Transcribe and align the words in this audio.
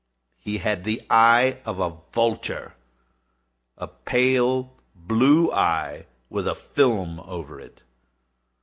He 0.39 0.57
had 0.57 0.83
the 0.83 1.03
eye 1.11 1.61
of 1.63 1.77
a 1.79 1.95
vulture—a 2.11 3.87
pale 3.87 4.73
blue 4.95 5.51
eye, 5.51 6.07
with 6.27 6.47
a 6.47 6.55
film 6.55 7.19
over 7.19 7.59
it. 7.59 7.83